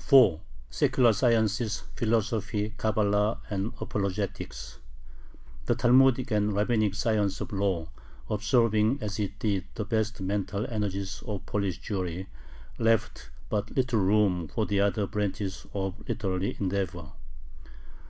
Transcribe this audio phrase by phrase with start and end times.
[0.00, 0.40] 4.
[0.68, 4.80] SECULAR SCIENCES, PHILOSOPHY, CABALA, AND APOLOGETICS
[5.66, 7.88] The Talmudic and Rabbinic science of law,
[8.28, 12.26] absorbing as it did the best mental energies of Polish Jewry,
[12.80, 17.12] left but little room for the other branches of literary endeavor.